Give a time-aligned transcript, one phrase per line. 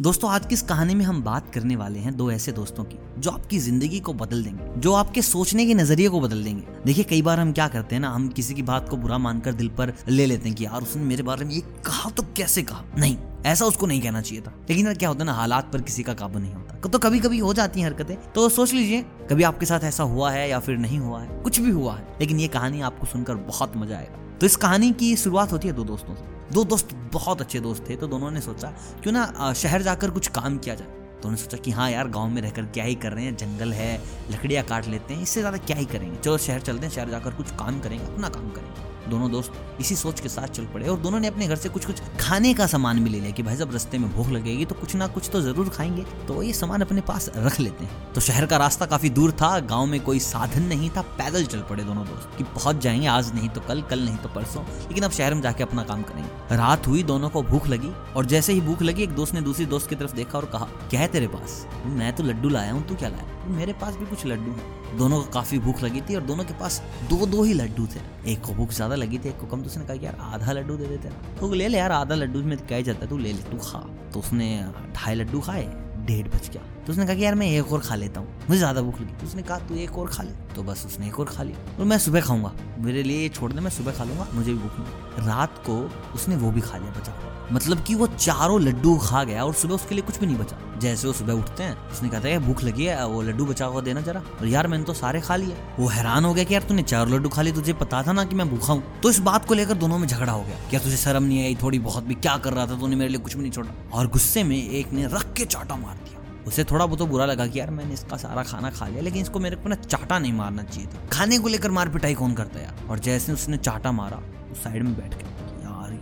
[0.00, 2.98] दोस्तों, आज की इस कहानी में हम बात करने वाले हैं दो ऐसे दोस्तों की,
[3.18, 7.04] जो आपकी ज़िंदगी को बदल देंगे, जो आपके सोचने के नज़रिए को बदल देंगे। देखिए,
[7.04, 9.68] कई बार हम क्या करते हैं ना, हम किसी की बात को बुरा मानकर दिल
[9.68, 12.84] पर ले लेते हैं कि, यार, उसने मेरे बारे में ये कहा तो कैसे कहा?
[12.98, 15.82] नहीं, ऐसा उसको नहीं कहना चाहिए था। लेकिन यार, क्या होता है ना, हालात पर
[15.82, 19.02] किसी का काबू नहीं होता। तो कभी कभी हो जाती हैं हरकतें तो सोच लीजिए,
[19.30, 22.06] कभी आपके साथ ऐसा हुआ है या फिर नहीं हुआ है, कुछ भी हुआ है,
[22.20, 25.74] लेकिन ये कहानी आपको सुनकर बहुत मज़ा आएगा। तो इस कहानी की शुरुआत होती है
[25.74, 28.68] दो दोस्तों से। दो दोस्त बहुत अच्छे दोस्त थे तो दोनों ने सोचा,
[29.02, 32.28] क्यों ना शहर जाकर कुछ काम किया जाए। तो उन्होंने सोचा कि हाँ यार, गाँव
[32.28, 33.96] में रहकर क्या ही कर रहे हैं, जंगल है,
[34.30, 37.34] लकड़ियाँ काट लेते हैं, इससे ज़्यादा क्या ही करेंगे। चलो शहर चलते हैं, शहर जाकर
[37.34, 40.98] कुछ काम करेंगे, अपना काम करेंगे। दोनों दोस्त इसी सोच के साथ चल पड़े और
[40.98, 43.56] दोनों ने अपने घर से कुछ कुछ खाने का सामान भी ले लिया कि भाई
[43.56, 46.80] जब रस्ते में भूख लगेगी तो कुछ ना कुछ तो ज़रूर खाएँगे। तो ये सामान
[46.80, 50.18] अपने पास रख लेते हैं। तो शहर का रास्ता काफ़ी दूर था, गाँव में कोई
[50.20, 53.82] साधन नहीं था, पैदल चल पड़े दोनों दोस्त कि पहुँच जाएँगे, आज नहीं तो कल
[53.82, 57.30] कल नहीं तो परसों, लेकिन अब शहर में जाके अपना काम करेंगे। रात हुई, दोनों
[57.30, 60.14] को भूख लगी और जैसे ही भूख लगी, एक दोस्त ने दूसरी दोस्त की तरफ़
[60.14, 61.66] देखा और कहा, क्या है तेरे पास?
[61.86, 63.35] मैं तो लड्डू लाया हूँ, तू क्या लाया?
[63.48, 66.54] मेरे पास भी कुछ लड्डू है। दोनों को काफ़ी भूख लगी थी और दोनों के
[66.54, 66.80] पास
[67.10, 68.00] दो दो ही लड्डू थे।
[68.32, 70.76] एक को भूख ज़्यादा लगी थी, एक को कम तो उसने कहा यार आधा लड्डू
[70.76, 71.08] दे देते
[71.40, 73.78] तो ले ले यार, आधा लड्डू में क्या जाता है, तू ले ले, तू खा।
[74.12, 74.48] तो उसने
[74.94, 75.64] ढाई लड्डू खाए,
[76.06, 78.58] डेढ़ बज गया। तो उसने कहा कि यार मैं एक और खा लेता हूँ, मुझे
[78.58, 81.18] ज़्यादा भूख लगी। तो उसने कहा, तू एक और खा ले। तो बस उसने एक
[81.20, 84.26] और खा लिया। और मैं सुबह खाऊँगा, मेरे लिए छोड़ दे, मैं सुबह खा लूँगा,
[84.34, 85.78] मुझे भी भूख नहीं रात को
[86.14, 87.12] उसने वो भी खा लिया, बचा।
[87.52, 90.78] मतलब कि वो चारों लड्डू खा गया और सुबह उसके लिए कुछ भी नहीं बचा।
[90.78, 93.80] जैसे वो सुबह उठते हैं, उसने कहा था भूख लगी है, वो लड्डू बचा हुआ
[93.80, 96.62] देना जरा। और यार, मैंने तो सारे खा लिए। वो हैरान हो गया कि, यार,
[96.62, 99.00] तूने चार लड्डू खा लिए, तुझे पता था ना कि मैं भूखा हूँ?
[99.00, 101.58] तो इस बात को लेकर दोनों में झगड़ा हो गया क्या तुझे शर्म नहीं आई,
[101.62, 103.70] थोड़ी बहुत भी क्या कर रहा था तूने मेरे लिए कुछ भी नहीं छोड़ा?
[103.92, 107.46] और गुस्से में एक ने रख के चाटा मार दिया। उसे थोड़ा बहुत बुरा लगा
[107.46, 110.32] कि, यार, मैंने इसका सारा खाना खा लिया, लेकिन इसको मेरे को ना चाटा नहीं
[110.32, 112.88] मारना चाहिए था। खाने को लेकर मार पिटाई कौन करता यार?
[112.90, 114.20] और जैसे उसने चाटा मारा,
[114.52, 115.35] उस साइड में बैठ यार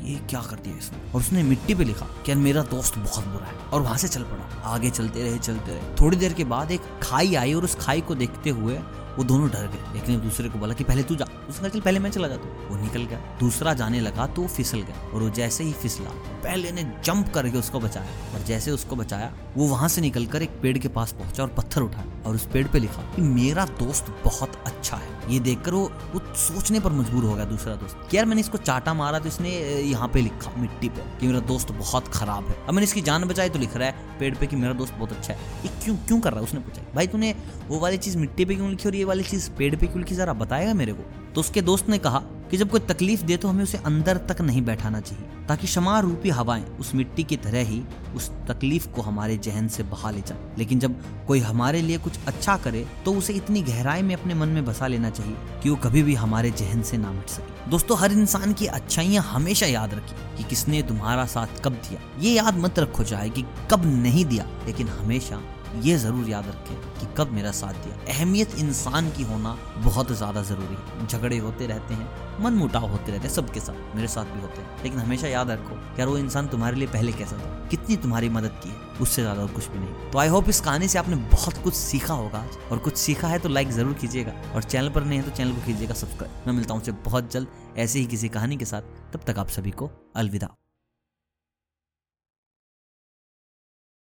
[0.05, 1.13] ये क्या कर दिया इसने?
[1.13, 4.23] और उसने मिट्टी पे लिखा कि मेरा दोस्त बहुत बुरा है। और वहाँ से चल
[4.23, 7.75] पड़ा। आगे चलते रहे चलते रहे। थोड़ी देर के बाद एक खाई आई और उस
[7.75, 8.81] खाई को देखते हुए
[9.17, 11.81] वो दोनों डर गए। एक ने दूसरे को बोला कि पहले तू जा। उसने कहा
[11.81, 15.09] पहले मैं चला जाता हूँ। वो निकल गया। दूसरा जाने लगा तो वो फिसल गया
[15.09, 16.11] और वो जैसे ही फिसला,
[16.45, 20.61] पहले ने जंप करके उसको बचाया और जैसे उसको बचाया, वो वहाँ से निकलकर एक
[20.63, 24.15] पेड़ के पास पहुँचा और पत्थर उठाया और उस पेड़ पे लिखा कि मेरा दोस्त
[24.25, 25.83] बहुत अच्छा है। ये देखकर वो
[26.15, 29.51] वो सोचने पर मजबूर हो गया दूसरा दोस्त यार मैंने इसको चाटा मारा तो इसने
[29.83, 33.25] यहाँ पे लिखा मिट्टी पे कि मेरा दोस्त बहुत खराब है। अब मैंने इसकी जान
[33.25, 35.97] बचाई तो लिख रहा है पेड़ पे कि मेरा दोस्त बहुत अच्छा है। ये क्यों
[35.99, 36.47] क्यों कर रहा है?
[36.47, 37.35] उसने पूछा भाई तूने
[37.69, 40.15] वो वाली चीज़ मिट्टी पे क्यों लिखी और ये वाली चीज़ पेड़ पे क्यों लिखी?
[40.15, 42.19] जरा बताएगा मेरे को। तो उसके दोस्त ने कहा
[42.51, 45.99] कि जब कोई तकलीफ़ दे तो हमें उसे अंदर तक नहीं बैठाना चाहिए, ताकि क्षमा
[46.01, 47.83] रूपी हवाएँ उस मिट्टी की तरह ही
[48.17, 52.19] उस तकलीफ़ को हमारे जहन से बहा ले जाए। लेकिन जब कोई हमारे लिए कुछ
[52.27, 55.77] अच्छा करे तो उसे इतनी गहराई में अपने मन में बसा लेना चाहिए कि वो
[55.77, 59.95] कभी भी हमारे जहन से ना मिट सके। दोस्तों, हर इंसान की अच्छाइयाँ हमेशा याद
[59.95, 64.25] रखिए कि किसने तुम्हारा साथ कब दिया। ये याद मत रखो चाहे कि कब नहीं
[64.25, 65.41] दिया, लेकिन हमेशा
[65.83, 70.43] ये ज़रूर याद रखें कि कब मेरा साथ दिया। अहमियत इंसान की होना बहुत ज़्यादा
[70.43, 74.25] ज़रूरी है। झगड़े होते रहते हैं मन मुटाव होते रहते हैं, सबके साथ, मेरे साथ
[74.25, 77.69] भी होते हैं। लेकिन हमेशा याद रखो, यार वो इंसान तुम्हारे लिए पहले कैसा था?
[77.71, 78.83] कितनी तुम्हारी मदद की है?
[79.01, 82.15] उससे ज़्यादा कुछ भी नहीं। तो आई होप इस कहानी से आपने बहुत कुछ सीखा
[82.15, 85.37] होगा और कुछ सीखा है तो लाइक ज़रूर कीजिएगा। और चैनल पर नहीं है तो
[85.37, 87.49] चैनल को कीजिएगा सब्सक्राइब। मैं मिलता हूँ बहुत जल्द
[87.79, 90.55] ऐसे ही किसी कहानी के साथ। तब तक आप सभी को अलविदा।